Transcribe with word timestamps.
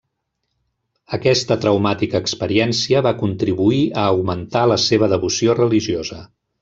Aquesta 1.17 1.57
traumàtica 1.65 2.21
experiència 2.27 3.03
va 3.09 3.11
contribuir 3.19 3.83
a 4.05 4.07
augmentar 4.15 4.65
la 4.73 4.79
seva 4.87 5.11
devoció 5.13 5.57
religiosa. 5.61 6.19